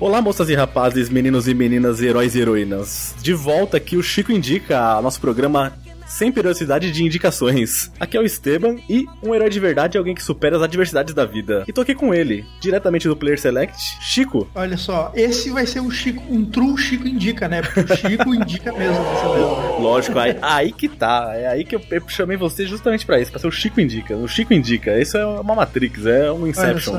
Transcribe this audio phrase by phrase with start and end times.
[0.00, 3.16] Olá, moças e rapazes, meninos e meninas, heróis e heroínas.
[3.20, 5.72] De volta aqui o Chico Indica, nosso programa
[6.06, 7.90] sem periodicidade de indicações.
[7.98, 11.12] Aqui é o Esteban e um herói de verdade é alguém que supera as adversidades
[11.12, 11.64] da vida.
[11.66, 14.48] E tô aqui com ele, diretamente do Player Select, Chico.
[14.54, 17.60] Olha só, esse vai ser um Chico, um true Chico indica, né?
[17.60, 19.80] Porque o Chico indica mesmo dessa vez.
[19.80, 21.32] Lógico, aí, aí que tá.
[21.34, 24.16] É aí que eu, eu chamei você justamente pra isso, pra ser o Chico Indica.
[24.16, 26.94] O Chico Indica, isso é uma Matrix, é um Inception.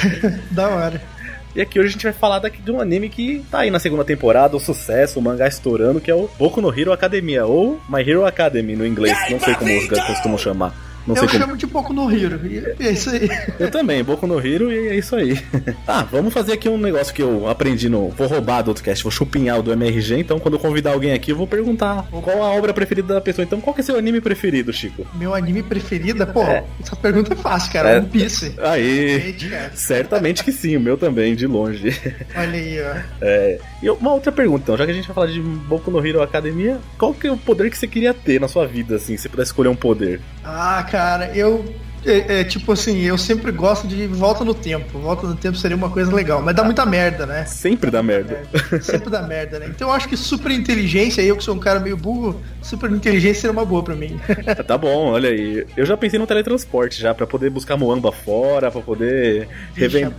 [0.50, 1.19] da hora.
[1.54, 3.80] E aqui hoje a gente vai falar daqui de um anime que tá aí na
[3.80, 7.80] segunda temporada, o sucesso, o mangá estourando, que é o Boku no Hero Academia, ou
[7.88, 10.89] My Hero Academy no inglês, não sei como os gatos costumam chamar.
[11.06, 11.38] Não Eu como.
[11.38, 12.40] chamo de pouco no Hiro.
[12.46, 13.28] E é isso aí.
[13.58, 15.40] Eu também, Boku no Hero e é isso aí.
[15.86, 18.08] ah, vamos fazer aqui um negócio que eu aprendi no.
[18.10, 21.12] Vou roubar do outro cast, vou chupinhar o do MRG, então quando eu convidar alguém
[21.12, 23.44] aqui, eu vou perguntar qual a obra preferida da pessoa.
[23.44, 25.06] Então, qual que é seu anime preferido, Chico?
[25.14, 26.64] Meu anime preferido, pô, É.
[26.82, 27.90] essa pergunta é fácil, cara.
[27.90, 27.98] É.
[27.98, 28.54] One Piece.
[28.62, 29.34] Aí.
[29.38, 29.50] Gente.
[29.74, 31.88] Certamente que sim, o meu também, de longe.
[32.36, 32.96] Olha aí, ó.
[33.20, 36.04] É, e uma outra pergunta, então, já que a gente vai falar de Boku no
[36.06, 39.16] Hero Academia, qual que é o poder que você queria ter na sua vida, assim,
[39.16, 40.20] se você pudesse escolher um poder?
[40.44, 41.64] Ah, cara, eu.
[42.04, 44.98] É, é, tipo assim, eu sempre gosto de volta no tempo.
[44.98, 47.44] Volta no tempo seria uma coisa legal, mas dá muita merda, né?
[47.44, 48.42] Sempre dá merda.
[48.72, 49.66] É, sempre dá merda, né?
[49.68, 53.42] Então eu acho que super inteligência, eu que sou um cara meio burro, super inteligência
[53.42, 54.18] seria uma boa pra mim.
[54.66, 55.66] tá bom, olha aí.
[55.76, 60.12] Eu já pensei no teletransporte já, pra poder buscar Moamba fora, pra poder revender.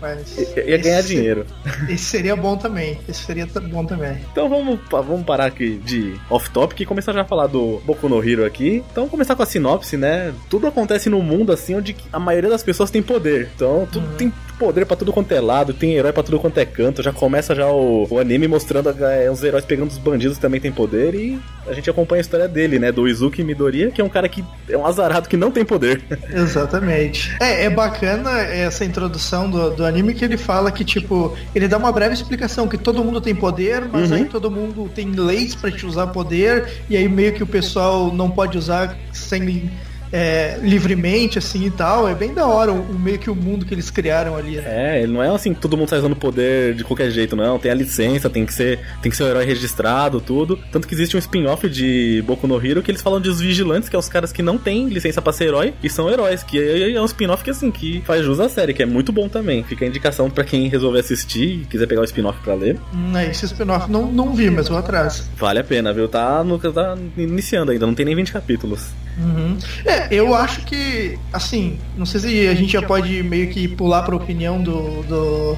[0.68, 1.46] Ia ganhar Esse- dinheiro.
[1.90, 3.00] Esse seria bom também.
[3.08, 4.18] Esse seria bom também.
[4.32, 8.24] Então vamos, vamos parar aqui de off-topic e começar já a falar do Boku no
[8.28, 8.84] Hero aqui.
[8.92, 10.34] Então vamos começar com a sinopse, né?
[10.50, 13.50] Tudo acontece no mundo assim onde a maioria das pessoas tem poder.
[13.56, 16.66] Então tudo tem poder pra tudo quanto é lado, tem herói pra tudo quanto é
[16.66, 17.02] canto.
[17.02, 20.72] Já começa já o, o anime mostrando é, os heróis pegando os bandidos também tem
[20.72, 22.92] poder e a gente acompanha a história dele, né?
[22.92, 26.02] Do Izuki Midoriya, que é um cara que é um azarado que não tem poder.
[26.32, 27.36] Exatamente.
[27.42, 31.78] É, é bacana essa introdução do, do anime que ele fala que, tipo, ele dá
[31.78, 34.18] uma breve explicação que todo mundo tem poder, mas Uhum.
[34.18, 38.12] aí todo mundo tem leis pra te usar poder, e aí meio que o pessoal
[38.14, 39.72] não pode usar sem.
[40.12, 42.08] É, livremente, assim e tal.
[42.08, 44.58] É bem da hora o, o meio que o mundo que eles criaram ali.
[44.58, 44.98] né?
[44.98, 47.58] É, ele não é assim que todo mundo sai usando poder de qualquer jeito, não.
[47.58, 50.60] Tem a licença, tem que ser, tem que ser um herói registrado, tudo.
[50.72, 53.90] Tanto que existe um spin-off de Boku no Hero que eles falam de os vigilantes,
[53.90, 56.44] que é os caras que não têm licença pra ser herói e são heróis.
[56.44, 59.12] Que é é um spin-off que assim, que faz jus à série, que é muito
[59.12, 59.64] bom também.
[59.64, 62.78] Fica a indicação pra quem resolver assistir e quiser pegar o spin-off pra ler.
[62.94, 65.30] Hum, é, esse spin-off não, não vi, mas vou atrás.
[65.38, 66.08] Vale a pena, viu?
[66.08, 68.90] Tá, no, tá iniciando ainda, não tem nem 20 capítulos.
[69.18, 69.58] Uhum.
[69.86, 74.04] É, eu acho que, assim, não sei se a gente já pode meio que pular
[74.04, 75.58] pra opinião do, do-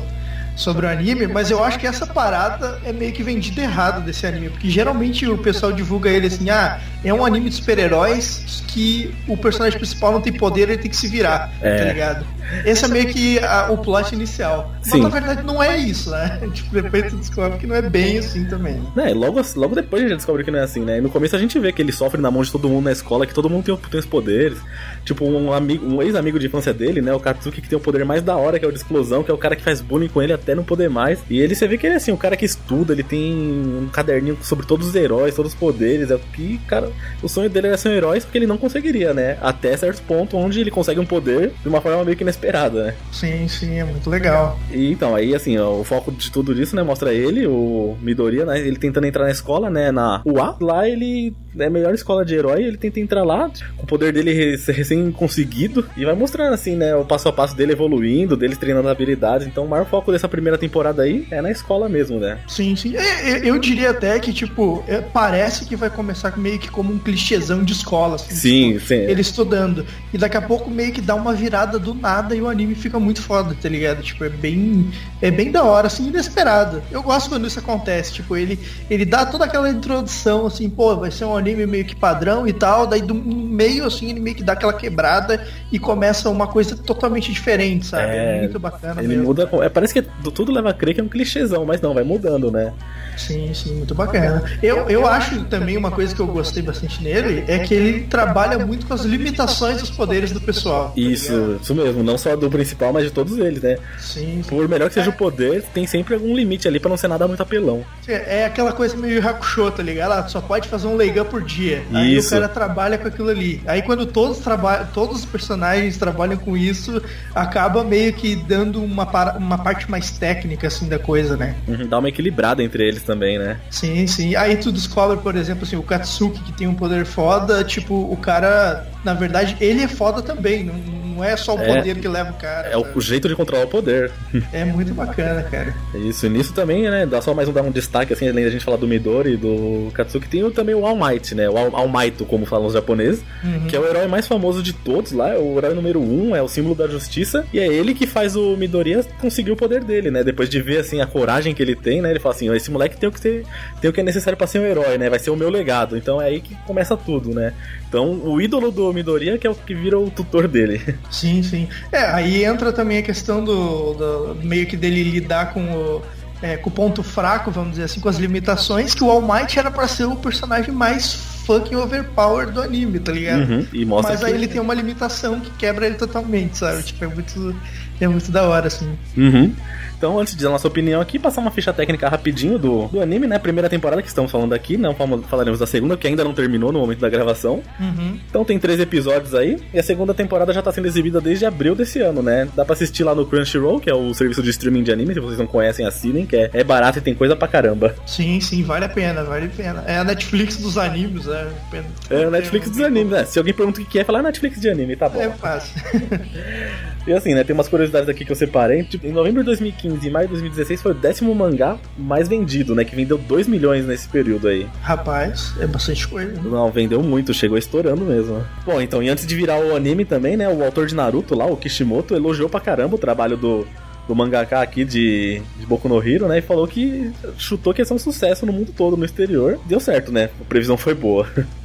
[0.56, 4.26] sobre o anime, mas eu acho que essa parada é meio que vendida errado desse
[4.28, 9.14] anime, porque geralmente o pessoal divulga ele assim, ah, é um anime de super-heróis que
[9.28, 11.78] o personagem principal não tem poder, ele tem que se virar, É.
[11.78, 12.26] tá ligado?
[12.66, 14.72] Esse é meio que a- o plot inicial.
[14.82, 15.02] Sim.
[15.02, 16.40] Mas na verdade não é isso, né?
[16.54, 18.80] Tipo, depois tu descobre que não é bem assim também.
[18.96, 20.98] Né, e logo, logo depois a gente descobre que não é assim, né?
[20.98, 22.92] E no começo a gente vê que ele sofre na mão de todo mundo na
[22.92, 24.58] escola, que todo mundo tem, tem os poderes.
[25.06, 27.14] Tipo, um, amigo, um ex-amigo de infância dele, né?
[27.14, 29.32] O Katsuki, que tem o poder mais da hora, que é o de explosão, que
[29.32, 31.20] é o cara que faz bullying com ele até não poder mais.
[31.30, 33.88] E ele, você vê que ele é assim, um cara que estuda, ele tem um
[33.92, 36.12] caderninho sobre todos os heróis, todos os poderes.
[36.12, 38.58] É o que, cara, o sonho dele era ser um herói, só que ele não
[38.58, 39.38] conseguiria, né?
[39.42, 42.96] Até certo ponto onde ele consegue um poder de uma forma meio que inesperada, né?
[43.12, 44.60] Sim, sim, é muito legal.
[44.72, 48.46] E então, aí assim, ó, o foco de tudo isso, né, mostra ele, o Midoriya,
[48.46, 50.58] né, ele tentando entrar na escola, né, na UA.
[50.62, 54.12] Lá ele é a melhor escola de herói, ele tenta entrar lá, com o poder
[54.12, 58.36] dele re- recém conseguido, e vai mostrando assim, né, o passo a passo dele evoluindo,
[58.36, 59.48] dele treinando habilidades.
[59.48, 62.40] Então, o maior foco dessa primeira temporada aí é na escola mesmo, né?
[62.48, 62.96] Sim, sim.
[62.98, 66.92] É, é, Eu diria até que, tipo, é, parece que vai começar meio que como
[66.92, 68.16] um clichêzão de escola.
[68.16, 68.96] Assim, Sim, tipo, sim.
[68.96, 69.86] Ele estudando.
[70.12, 73.00] E daqui a pouco meio que dá uma virada do nada e o anime fica
[73.00, 74.02] muito foda, tá ligado?
[74.02, 74.92] Tipo, é bem.
[75.22, 76.82] É bem da hora, assim, inesperado.
[76.92, 78.12] Eu gosto quando isso acontece.
[78.14, 78.60] Tipo, ele,
[78.90, 82.54] ele dá toda aquela introdução, assim, pô, vai ser um anime meio que padrão e
[82.54, 82.88] tal.
[82.88, 87.32] Daí do meio, assim, ele meio que dá aquela quebrada e começa uma coisa totalmente
[87.32, 88.04] diferente, sabe?
[88.08, 89.24] É, É, muito bacana Ele mesmo.
[89.26, 89.48] muda.
[89.62, 92.52] É, parece que tudo leva a crer que é um clichêzão, mas não, vai mudando,
[92.52, 92.74] né?
[93.18, 94.44] Sim, sim, muito bacana.
[94.62, 98.58] Eu, eu acho também uma coisa que eu gostei bastante nele é que ele trabalha
[98.66, 100.92] muito com as limitações dos poderes do pessoal.
[100.98, 103.78] Isso, isso mesmo, não só do principal, mas de todos eles, né?
[104.00, 104.50] Sim, sim.
[104.50, 107.28] Por melhor que seja o poder, tem sempre algum limite ali pra não ser nada
[107.28, 107.86] muito apelão.
[108.08, 110.12] É aquela coisa meio Hakusho, tá ligado?
[110.14, 111.84] Ah, só pode fazer um leg up por dia.
[111.94, 112.30] Aí Isso.
[112.30, 113.62] o cara trabalha com aquilo ali.
[113.68, 117.02] Aí quando todos trabalham, todos os personagens trabalham com isso,
[117.36, 121.56] acaba meio que dando uma, para- uma parte mais técnica assim da coisa, né?
[121.68, 123.60] Uhum, Dá uma equilibrada entre eles também, né?
[123.70, 124.36] Sim, sim.
[124.36, 128.18] Aí tu descobre, por exemplo, assim, o Katsuki que tem um poder foda, tipo, o
[128.18, 130.74] cara, na verdade, ele é foda também, não,
[131.14, 131.76] não é só o É.
[131.78, 132.68] poder que leva o cara.
[132.70, 132.98] É o, sabe?
[132.98, 134.12] o jeito de controlar o poder.
[134.52, 135.74] É muito bacana, cara.
[135.96, 137.06] Isso, e nisso também, né?
[137.06, 139.38] Dá só mais um, dar um destaque, assim, além da gente falar do Midori e
[139.38, 141.50] do Katsuki, tem também o All Might, né?
[141.50, 143.68] O All, All Might, como falam os japoneses, Uhum.
[143.68, 146.42] que é o herói mais famoso de todos lá, é o herói número um, é
[146.42, 150.10] o símbolo da justiça, e é ele que faz o Midoriya conseguir o poder dele,
[150.12, 150.24] né?
[150.24, 152.10] Depois de ver, assim, a coragem que ele tem, né?
[152.10, 153.44] Ele fala assim, "Ó, esse moleque tem o que, ter,
[153.82, 155.10] tem o que é necessário pra ser um herói, né?
[155.10, 155.96] Vai ser o meu legado.
[155.98, 157.54] Então é aí que começa tudo, né?
[157.94, 160.82] Então o ídolo do Midoriya que é o que vira o tutor dele.
[161.12, 161.68] Sim, sim.
[161.92, 166.02] É, aí entra também a questão do, do- meio que dele lidar com o,
[166.42, 169.60] é, com o ponto fraco, vamos dizer assim, com as limitações, que o All Might
[169.60, 171.14] era pra ser o personagem mais
[171.46, 173.42] fucking overpower do anime, tá ligado?
[173.48, 173.68] Uhum,
[174.02, 174.26] Mas que...
[174.26, 176.82] aí ele tem uma limitação que quebra ele totalmente, sabe?
[176.82, 177.56] Tipo, é muito,
[178.00, 178.90] é muito da hora, assim.
[179.18, 179.54] Uhum.
[179.98, 183.26] Então, antes de dar nossa opinião aqui, passar uma ficha técnica rapidinho do, do anime,
[183.26, 183.40] né?
[183.40, 184.94] Primeira temporada que estamos falando aqui, não
[185.30, 187.64] falaremos da segunda, que ainda não terminou no momento da gravação.
[187.80, 188.20] Uhum.
[188.30, 191.74] Então tem três episódios aí, e a segunda temporada já tá sendo exibida desde abril
[191.74, 192.50] desse ano, né?
[192.54, 195.22] Dá pra assistir lá no Crunchyroll, que é o serviço de streaming de anime, se
[195.22, 197.96] vocês não conhecem, assinem, que é, é barato e tem coisa pra caramba.
[198.06, 199.84] Sim, sim, vale a pena, vale a pena.
[199.88, 201.48] É a Netflix dos animes, é.
[201.72, 203.24] Pena- É Netflix dos animes, né?
[203.24, 205.22] Se alguém pergunta o que é, fala ah, Netflix de anime, tá bom.
[205.22, 205.82] É fácil.
[207.06, 208.84] E assim, né, tem umas curiosidades aqui que eu separei.
[208.84, 212.74] Tipo, em novembro de 2015 e maio de 2016 foi o décimo mangá mais vendido,
[212.74, 212.84] né?
[212.86, 214.68] Que vendeu 2 milhões nesse período aí.
[214.82, 216.42] Rapaz, é bastante coisa.
[216.42, 218.44] Não, vendeu muito, chegou estourando mesmo.
[218.66, 220.48] Bom, então, e antes de virar o anime também, né?
[220.48, 223.68] O autor de Naruto lá, o Kishimoto, elogiou pra caramba o trabalho do,
[224.08, 226.40] do mangaka aqui de, de Boku no Hero, né?
[226.40, 229.60] E falou que chutou que ia ser um sucesso no mundo todo, no exterior.
[229.66, 230.30] Deu certo, né?
[230.42, 231.28] A previsão foi boa.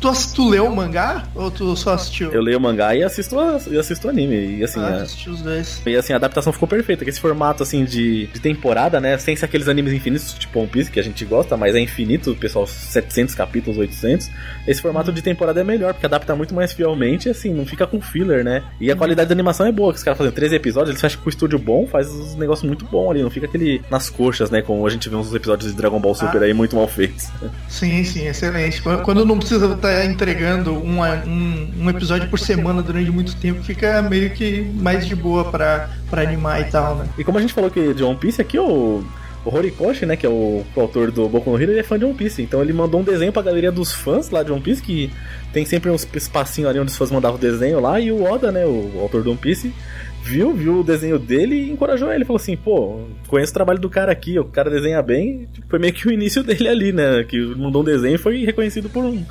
[0.00, 2.32] Tu, tu leu o mangá ou tu só assistiu?
[2.32, 3.36] Eu leio o mangá e assisto,
[3.70, 4.56] e assisto o anime.
[4.58, 5.82] E assim, ah, a- os dois.
[5.86, 9.18] E assim, a adaptação ficou perfeita, que esse formato assim de, de temporada, né?
[9.18, 12.34] Sem ser aqueles animes infinitos, tipo One Piece, que a gente gosta, mas é infinito,
[12.36, 14.30] pessoal, 700 capítulos, 800.
[14.66, 17.86] Esse formato de temporada é melhor, porque adapta muito mais fielmente e assim, não fica
[17.86, 18.62] com filler, né?
[18.80, 21.20] E a qualidade da animação é boa, que os caras fazem 13 episódios, eles fecham
[21.20, 24.60] com estúdio bom, faz os negócios muito bom ali, não fica aquele nas coxas, né?
[24.60, 26.44] Como a gente vê uns episódios de Dragon Ball Super Ah.
[26.44, 27.28] aí muito mal feitos.
[27.68, 28.82] Sim, sim, excelente.
[28.82, 34.02] Quando não precisa estar entregando um, um, um episódio por semana durante muito tempo, fica
[34.02, 37.06] meio que mais de boa pra, pra animar e tal, né?
[37.16, 39.02] E como a gente falou que de One Piece, aqui o,
[39.44, 41.98] o Horikoshi, né, que é o, o autor do Boku no Hero, ele é fã
[41.98, 42.42] de One Piece.
[42.42, 45.10] Então ele mandou um desenho pra galeria dos fãs lá de One Piece, que
[45.52, 48.52] tem sempre uns espacinhos ali onde os fãs mandavam o desenho lá, e o Oda,
[48.52, 49.72] né, o autor do One Piece,
[50.22, 52.24] viu, viu o desenho dele e encorajou ele.
[52.24, 55.48] Falou assim, pô, conheço o trabalho do cara aqui, o cara desenha bem.
[55.52, 58.44] Tipo, Foi meio que o início dele ali, né, que mandou um desenho e foi
[58.44, 59.24] reconhecido por um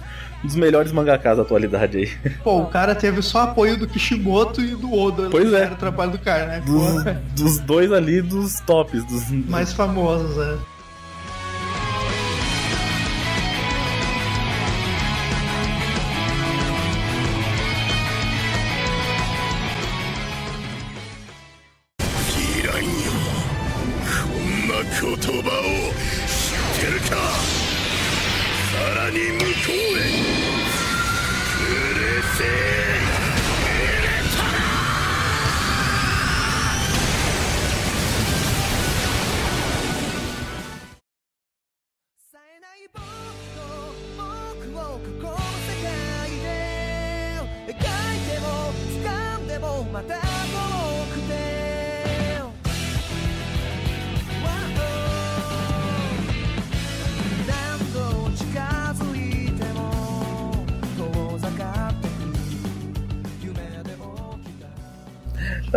[0.43, 2.09] dos melhores mangakas da atualidade aí.
[2.43, 5.29] Pô, o cara teve só apoio do Kishimoto e do Oda.
[5.29, 5.63] Pois é.
[5.63, 6.63] Era o trabalho do cara, né?
[6.65, 7.03] Dos,
[7.35, 9.29] dos dois ali, dos tops, dos...
[9.49, 10.57] mais famosos, né?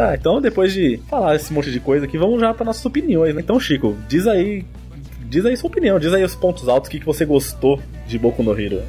[0.02, 3.34] Tá, então depois de falar esse monte de coisa aqui, vamos já para nossas opiniões,
[3.34, 3.40] né?
[3.40, 4.64] Então, Chico, diz aí,
[5.28, 8.18] diz aí sua opinião, diz aí os pontos altos, o que, que você gostou de
[8.18, 8.82] Boku no Hero.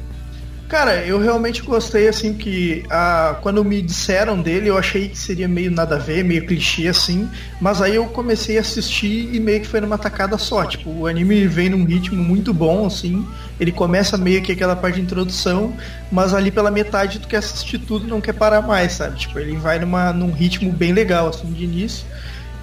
[0.68, 5.46] Cara, eu realmente gostei, assim, que ah, quando me disseram dele, eu achei que seria
[5.46, 7.28] meio nada a ver, meio clichê, assim,
[7.60, 10.64] mas aí eu comecei a assistir e meio que foi numa tacada só.
[10.64, 13.26] Tipo, o anime vem num ritmo muito bom, assim,
[13.60, 15.74] ele começa meio que aquela parte de introdução,
[16.10, 19.18] mas ali pela metade tu quer assistir tudo e não quer parar mais, sabe?
[19.18, 22.06] Tipo, ele vai numa, num ritmo bem legal, assim, de início.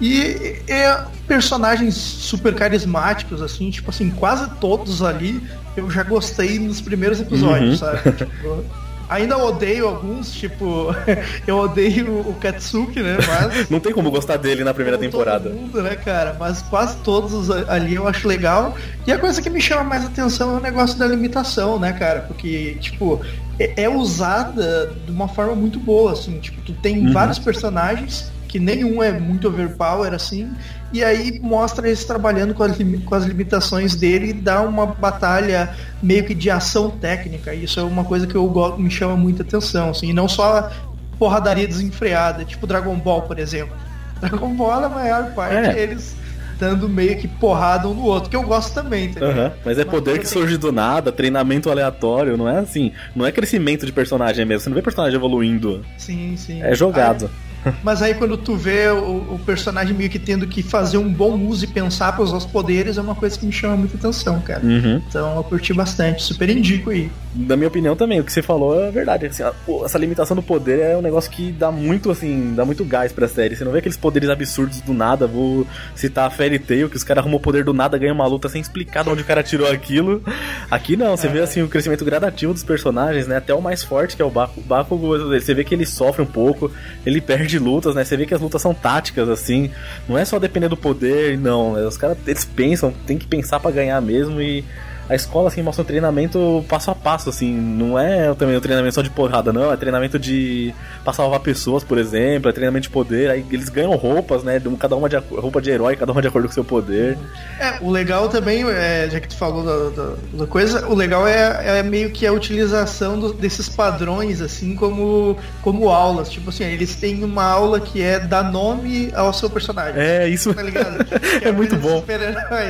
[0.00, 5.40] E é personagens super carismáticos, assim, tipo assim, quase todos ali
[5.76, 7.88] eu já gostei nos primeiros episódios, Uhum.
[7.92, 8.12] sabe?
[8.12, 8.64] Tipo,
[9.08, 10.94] ainda odeio alguns, tipo,
[11.46, 13.18] eu odeio o Katsuki, né?
[13.26, 13.68] Mas.
[13.70, 15.50] Não tem como gostar dele na primeira temporada.
[15.50, 16.36] Todo mundo, né, cara?
[16.38, 18.76] Mas quase todos ali eu acho legal.
[19.06, 22.20] E a coisa que me chama mais atenção é o negócio da limitação, né, cara?
[22.20, 23.20] Porque, tipo,
[23.58, 26.38] é, é usada de uma forma muito boa, assim.
[26.38, 27.12] Tipo, tu tem Uhum.
[27.12, 30.50] vários personagens que nenhum é muito overpower, assim.
[30.92, 35.70] E aí mostra eles trabalhando com as, com as limitações dele e dá uma batalha
[36.02, 37.54] meio que de ação técnica.
[37.54, 40.10] Isso é uma coisa que eu me chama muita atenção, assim.
[40.10, 40.70] E não só
[41.18, 43.74] porradaria desenfreada, tipo Dragon Ball, por exemplo.
[44.20, 45.82] Dragon Ball, a maior parte, É.
[45.82, 46.14] eles
[46.58, 49.24] dando meio que porrada um no outro, que eu gosto também, tá?
[49.24, 53.32] Aham, Mas é poder que surge do nada, treinamento aleatório, não é assim, não é
[53.32, 56.62] crescimento de personagem mesmo, você não vê personagem evoluindo, Sim, sim.
[56.62, 57.24] é jogado.
[57.24, 57.51] Aí-
[57.82, 61.38] mas aí quando tu vê o, o personagem meio que tendo que fazer um bom
[61.46, 64.40] uso e pensar para usar os poderes, é uma coisa que me chama muita atenção,
[64.40, 64.64] cara.
[64.64, 65.02] Uhum.
[65.08, 67.10] Então eu curti bastante, super indico aí.
[67.34, 69.24] Da minha opinião também, o que você falou é verdade.
[69.26, 72.84] assim, a- essa limitação do poder é um negócio que dá muito, assim, dá muito
[72.84, 73.56] gás pra série.
[73.56, 75.26] Você não vê aqueles poderes absurdos do nada.
[75.26, 78.26] Vou citar a Fairy Tail, que os caras arrumam o poder do nada, ganham uma
[78.26, 80.22] luta sem explicar de onde o cara tirou aquilo.
[80.70, 83.36] Aqui não, você vê assim o crescimento gradativo dos personagens, né?
[83.38, 85.18] Até o mais forte, que é o Bakugo.
[85.30, 86.70] Você vê que ele sofre um pouco,
[87.06, 88.04] ele perde lutas, né?
[88.04, 89.70] Você vê que as lutas são táticas, assim.
[90.08, 91.74] Não é só depender do poder, não.
[91.74, 91.82] né?
[91.86, 94.64] Os caras, eles pensam, tem que pensar pra ganhar mesmo e
[95.12, 98.94] a escola assim mostra um treinamento passo a passo assim, não é também um treinamento
[98.94, 102.90] só de porrada não, é treinamento de pra salvar pessoas, por exemplo, é treinamento de
[102.90, 106.28] poder, aí eles ganham roupas, né, cada uma de roupa de herói, cada uma de
[106.28, 107.18] acordo com seu poder.
[107.60, 111.26] É, o legal também, é, já que tu falou da, da- da coisa, o legal
[111.26, 116.30] é, é meio que a utilização do- desses padrões, assim, como, como aulas.
[116.30, 120.00] Tipo assim, eles têm uma aula que é dar nome ao seu personagem.
[120.00, 121.04] É, isso Tá ligado?
[121.42, 122.04] Que É muito bom.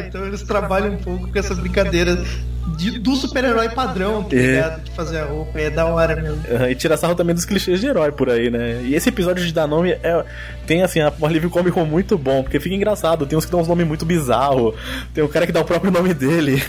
[0.06, 2.16] Então eles trabalham um pouco com essa brincadeira
[2.76, 4.38] de- do super-herói padrão, tá É.
[4.40, 4.82] ligado?
[4.84, 5.58] De fazer a roupa.
[5.58, 6.40] É da hora mesmo.
[6.50, 8.80] Aham, E tira sarro também dos clichês de herói por aí, né?
[8.84, 10.24] E esse episódio de dar nome é,
[10.66, 13.26] tem assim, um alívio cômico muito bom, porque fica engraçado.
[13.26, 14.74] Tem uns que dão uns nomes muito bizarros.
[15.12, 16.62] Tem um cara que dá o próprio nome dele.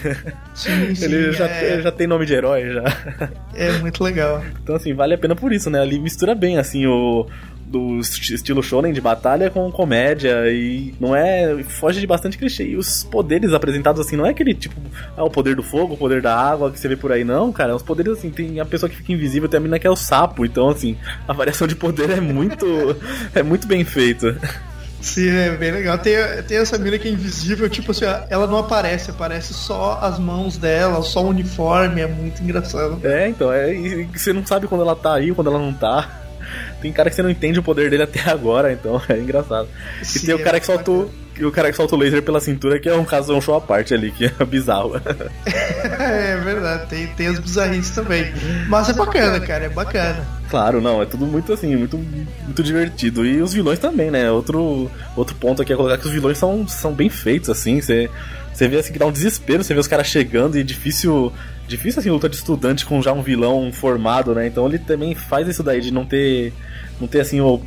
[0.54, 1.06] Sim, sim.
[1.06, 2.84] Ele já, é, já tem nome de herói já.
[3.56, 4.44] é muito legal.
[4.64, 5.80] Então, assim, vale a pena por isso, né?
[5.80, 7.26] Ali mistura bem, assim, o
[7.74, 12.66] do esti- estilo shonen de batalha com comédia e não é foge de bastante clichê.
[12.66, 14.76] E os poderes apresentados assim não é aquele tipo
[15.18, 17.52] ah, o poder do fogo o poder da água que você vê por aí não
[17.52, 17.76] cara.
[17.76, 19.96] Os poderes assim tem a pessoa que fica invisível tem a menina que é o
[19.96, 20.46] sapo.
[20.46, 20.96] Então assim
[21.28, 22.66] a variação de poder é muito
[23.34, 24.38] é muito bem feita.
[25.02, 25.98] Sim, é bem legal.
[25.98, 26.14] Tem,
[26.48, 30.56] tem essa mina que é invisível, tipo assim, ela não aparece, aparece só as mãos
[30.58, 33.02] dela, só o uniforme, é muito engraçado.
[33.04, 33.74] é então é
[34.16, 36.23] você não sabe quando ela tá aí quando ela não tá
[36.82, 39.68] tem cara que você não entende o poder dele até agora então é engraçado
[40.02, 41.24] E Sim, tem o é cara que muito soltou.
[41.42, 43.56] O cara que solta o laser pela cintura, que é um caso, é um show
[43.56, 45.02] à parte ali, que é bizarro.
[45.48, 48.32] É verdade, tem, tem as bizarrices também.
[48.68, 50.24] Mas é bacana, cara, é bacana.
[50.48, 53.26] claro, não, é tudo muito assim, muito, muito divertido.
[53.26, 54.30] E os vilões também, né?
[54.30, 57.82] Outro, outro ponto aqui é colocar que os vilões são, são bem feitos, assim.
[57.82, 58.12] Você,
[58.54, 61.34] você vê assim que dá um desespero, você vê os caras chegando e difícil.
[61.68, 64.48] Difícil assim, luta de estudante com já um vilão formado, né?
[64.48, 66.54] Então ele também faz isso daí de não ter.
[67.00, 67.62] Não ter assim o.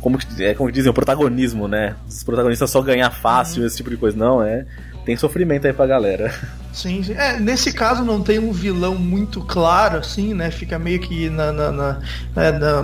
[0.00, 1.94] Como, que- é, como dizem, o protagonismo, né?
[2.08, 4.16] Os protagonistas só ganhar fácil, esse tipo de coisa.
[4.16, 4.66] Não, é.
[5.04, 6.32] Tem sofrimento aí pra galera.
[6.72, 7.12] Sim, sim.
[7.14, 10.50] É, nesse caso não tem um vilão muito claro, assim, né?
[10.50, 11.98] Fica meio que na, na, na,
[12.36, 12.82] é, na,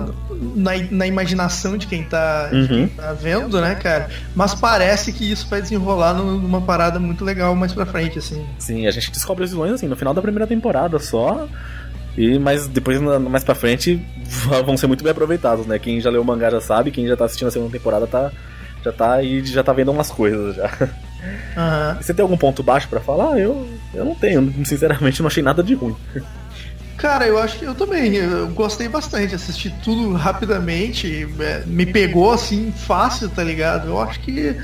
[0.55, 2.67] na, na imaginação de quem, tá, de Uhum.
[2.67, 4.09] quem tá vendo, né, cara?
[4.35, 8.45] Mas parece que isso vai desenrolar num- numa parada muito legal mais pra frente, assim.
[8.59, 11.47] Sim, a gente descobre os vilões assim no final da primeira temporada só.
[12.17, 14.05] E mas depois mais pra frente
[14.65, 15.79] vão ser muito bem aproveitados, né?
[15.79, 18.29] Quem já leu o mangá já sabe, quem já tá assistindo a segunda temporada tá
[18.83, 20.69] já tá aí já tá vendo umas coisas já.
[21.57, 21.97] Aham.
[22.01, 23.37] Você tem algum ponto baixo pra falar?
[23.39, 25.95] Eu eu não tenho, sinceramente não achei nada de ruim.
[26.97, 28.15] Cara, eu acho que eu também.
[28.15, 33.87] Eu gostei bastante, assisti tudo rapidamente, é, me pegou assim fácil, tá ligado?
[33.87, 34.55] Eu acho que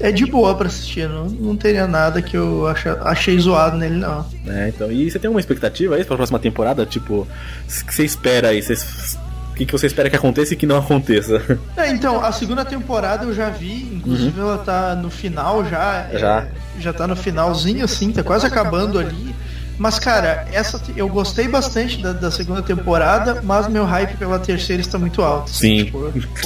[0.00, 3.96] é de boa pra assistir, não, não teria nada que eu acha, achei zoado nele,
[3.96, 4.26] não.
[4.44, 4.72] né?
[4.74, 6.84] Então, e você tem alguma expectativa aí pra próxima temporada?
[6.86, 8.62] Tipo, o que você espera aí?
[8.62, 9.16] Você-
[9.52, 11.40] O que, que você espera que aconteça e que não aconteça?
[11.76, 16.08] É, então, a segunda temporada eu já vi, inclusive ela tá no final já.
[16.12, 16.46] é, Já.
[16.78, 19.34] já tá no finalzinho, assim, tá quase acabando ali.
[19.78, 24.80] Mas, cara, essa eu gostei bastante da, da segunda temporada, mas meu hype pela terceira
[24.80, 25.50] está muito alto.
[25.50, 25.84] Sim.
[25.86, 25.98] tipo,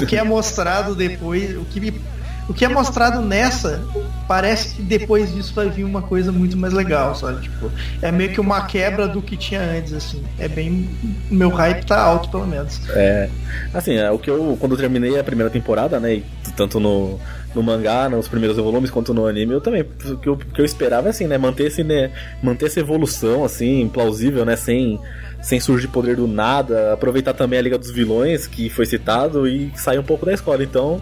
[0.03, 2.01] o que é mostrado depois, o que, me-
[2.49, 3.83] o que é mostrado nessa,
[4.29, 7.43] parece que depois disso vai vir uma coisa muito mais legal, sabe?
[7.43, 10.23] Tipo, é meio que uma quebra do que tinha antes, assim.
[10.39, 10.89] É bem.
[11.31, 12.81] O meu hype tá alto, pelo menos.
[12.91, 13.29] É,
[13.75, 16.25] assim, é, o que eu quando eu terminei a primeira temporada, né, e
[16.57, 17.19] tanto no
[17.57, 19.83] no mangá, nos primeiros volumes, quanto no anime, eu também.
[19.83, 21.39] O que eu, que eu esperava é assim, né?
[21.39, 22.13] Manter, esse, né?
[22.43, 24.55] manter essa evolução, assim, plausível, né?
[24.55, 25.01] Sem,
[25.43, 26.93] sem surgir poder do nada.
[26.93, 30.63] Aproveitar também a Liga dos Vilões, que foi citado, e sair um pouco da escola.
[30.63, 31.01] Então,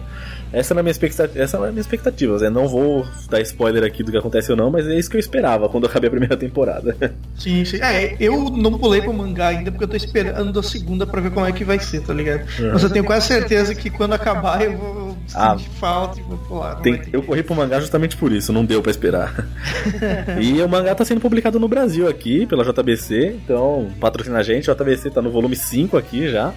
[0.55, 1.43] essa é a minha expectativa.
[1.43, 2.37] Essa é a minha expectativa.
[2.37, 2.49] Né?
[2.49, 5.19] Não vou dar spoiler aqui do que acontece ou não, mas é isso que eu
[5.19, 6.95] esperava quando eu acabei a primeira temporada.
[7.37, 7.81] Sim, sim.
[7.81, 11.31] É, eu não pulei pro mangá ainda porque eu tô esperando a segunda pra ver
[11.31, 12.45] como é que vai ser, tá ligado?
[12.57, 12.71] Uhum.
[12.71, 16.37] Mas eu tenho quase certeza que quando acabar eu vou ah, sentir falta e vou
[16.37, 16.75] pular.
[16.75, 19.47] Tem, eu corri pro mangá justamente por isso, não deu pra esperar.
[20.39, 24.69] e o mangá tá sendo publicado no Brasil aqui, pela JBC, então patrocina a gente.
[24.71, 26.53] JBC tá no volume 5 aqui já.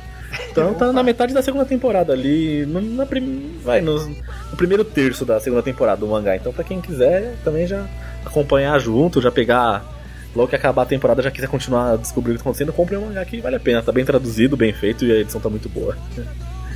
[0.51, 3.59] Então tá na metade da segunda temporada ali, no, na prim...
[3.65, 6.37] vai no, no, primeiro terço da segunda temporada do mangá.
[6.37, 7.87] Então para quem quiser também já
[8.25, 9.85] acompanhar junto, já pegar
[10.37, 13.01] logo que acabar a temporada, já quiser continuar descobrindo o que tá acontecendo, compre o
[13.01, 13.83] um mangá que vale a pena.
[13.83, 15.97] Tá bem traduzido, bem feito e a edição tá muito boa.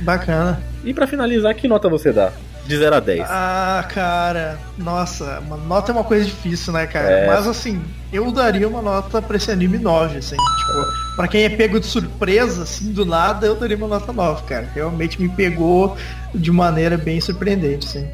[0.01, 0.61] Bacana.
[0.83, 2.31] E para finalizar, que nota você dá?
[2.65, 3.21] De 0 a 10.
[3.29, 7.09] Ah, cara, nossa, uma nota é uma coisa difícil, né, cara?
[7.09, 7.27] É...
[7.27, 7.81] Mas assim,
[8.11, 11.85] eu daria uma nota pra esse anime 9, assim, tipo, pra quem é pego de
[11.85, 14.69] surpresa, assim, do nada, eu daria uma nota 9, cara.
[14.73, 15.97] Realmente me pegou
[16.33, 18.07] de maneira bem surpreendente, assim.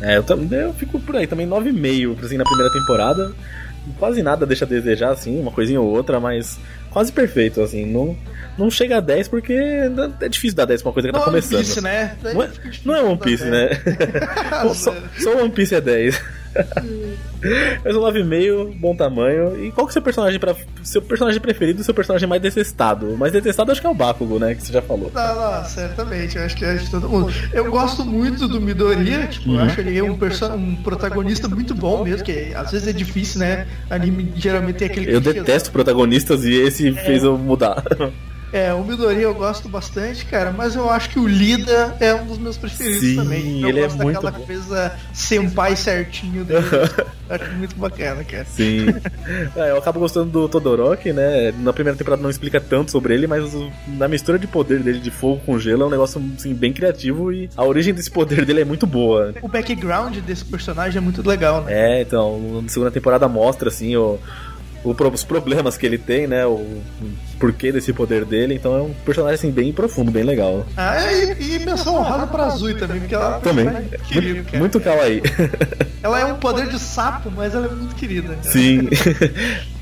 [0.00, 3.32] É, eu, também, eu fico por aí também 9,5, assim, na primeira temporada.
[3.98, 6.58] Quase nada deixa a desejar, assim, uma coisinha ou outra, mas
[6.94, 7.84] quase perfeito, assim.
[7.84, 8.16] Não,
[8.56, 11.24] não chega a 10 porque é difícil dar 10 pra uma coisa que tá não
[11.24, 11.56] tá começando.
[11.56, 12.16] One Piece, né?
[12.22, 12.50] Não é,
[12.84, 13.68] não é One Piece, né?
[14.74, 16.22] só, só One Piece é 10.
[17.84, 19.64] Mas um 9,5, bom tamanho.
[19.64, 22.40] E qual que é o seu personagem para seu personagem preferido e seu personagem mais
[22.40, 23.10] detestado?
[23.10, 24.54] O mais detestado acho que é o Bakugo, né?
[24.54, 25.10] Que você já falou.
[25.14, 26.36] Não, não, certamente.
[26.36, 27.32] Eu acho que é de todo mundo.
[27.52, 29.56] Eu gosto muito do Midoriya, tipo, uhum.
[29.56, 33.66] eu acho ele um, um protagonista muito bom mesmo, que às vezes é difícil, né?
[33.90, 35.14] Anime geralmente tem aquele.
[35.14, 36.92] Eu detesto protagonistas e esse é.
[36.92, 37.82] fez eu mudar.
[38.54, 42.24] É, o Midori eu gosto bastante, cara, mas eu acho que o Lida é um
[42.24, 43.60] dos meus preferidos Sim, também.
[43.60, 44.30] Eu ele é muito bom.
[44.30, 46.64] coisa senpai certinho dele.
[47.28, 48.44] acho muito bacana, cara.
[48.44, 48.86] Sim.
[49.56, 51.52] É, eu acabo gostando do Todoroki, né?
[51.58, 53.52] Na primeira temporada não explica tanto sobre ele, mas
[53.86, 57.32] na mistura de poder dele de fogo com gelo é um negócio assim, bem criativo
[57.32, 59.32] e a origem desse poder dele é muito boa.
[59.42, 61.72] O background desse personagem é muito legal, né?
[61.72, 64.18] É, então, na segunda temporada mostra assim o
[64.84, 66.46] os problemas que ele tem, né?
[66.46, 66.64] O
[67.38, 68.54] porquê desse poder dele.
[68.54, 70.66] Então é um personagem assim, bem profundo, bem legal.
[70.76, 73.66] Ah, e, e menção honrada pra Azul também, porque ela é também.
[74.08, 75.22] Querido, muito, muito kawaii.
[76.02, 78.28] Ela é um poder de sapo, mas ela é muito querida.
[78.34, 78.42] Cara.
[78.42, 78.88] Sim.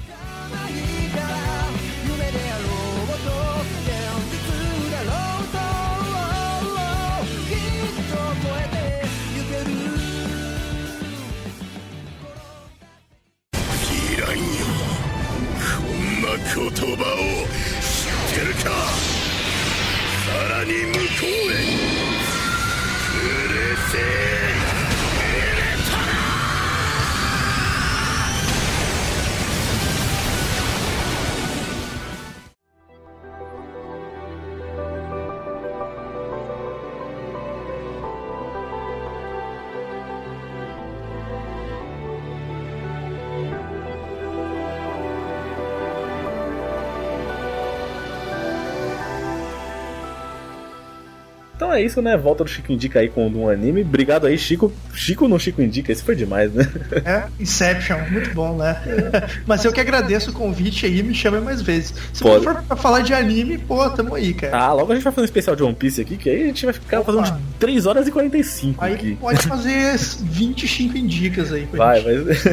[51.73, 52.19] Então é isso, né?
[52.19, 53.81] Volta do Chico Indica aí com um anime.
[53.81, 54.71] Obrigado aí, Chico.
[54.93, 56.69] Chico no Chico Indica, esse foi demais, né?
[57.05, 58.77] É, Inception, muito bom, né?
[59.47, 61.95] Mas eu que agradeço o convite aí, me chame mais vezes.
[62.13, 62.45] Se Pode.
[62.45, 64.57] for pra falar de anime, pô, tamo aí, cara.
[64.57, 66.47] Ah, logo a gente vai fazer um especial de One Piece aqui, que aí a
[66.47, 67.13] gente vai ficar Opa.
[67.13, 69.17] fazendo de 3 horas e 45 aí aqui.
[69.17, 71.67] pode fazer 25 indicas aí.
[71.73, 72.45] Vai, mas...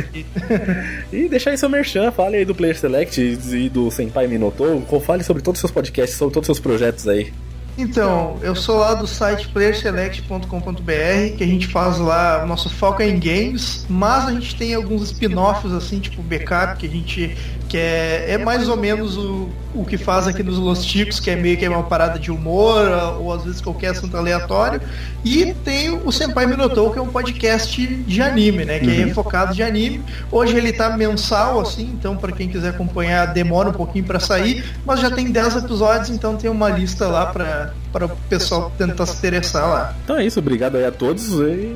[1.12, 5.24] e deixa aí seu merchan, fale aí do Player Select e do Senpai Minotou, fale
[5.24, 7.32] sobre todos os seus podcasts, sobre todos os seus projetos aí.
[7.78, 13.02] Então, eu sou lá do site playerselect.com.br, que a gente faz lá, o nosso foco
[13.02, 17.38] é em games, mas a gente tem alguns spin-offs assim, tipo backup, que a gente
[17.70, 21.30] que é, é mais ou menos o, o que faz aqui nos Los Ticos, que
[21.30, 24.82] é meio que uma parada de humor, ou às vezes qualquer assunto aleatório.
[25.24, 28.80] E tem o Senpai Minotou, que é um podcast de anime, né?
[28.80, 29.12] Que é uhum.
[29.12, 30.04] é focado de anime.
[30.32, 34.66] Hoje ele tá mensal, assim, então para quem quiser acompanhar, demora um pouquinho para sair,
[34.84, 39.08] mas já tem 10 episódios, então tem uma lista lá para para o pessoal tentar
[39.08, 39.96] se interessar lá.
[40.04, 41.76] Então é isso, obrigado aí a todos e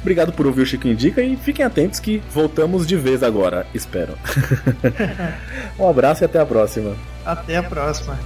[0.00, 4.14] obrigado por ouvir o Chico Indica e fiquem atentos que voltamos de vez agora, espero.
[5.78, 6.94] um abraço e até a próxima.
[7.24, 8.18] Até a próxima.